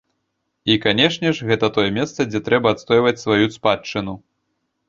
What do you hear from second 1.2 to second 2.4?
ж, гэта тое месца,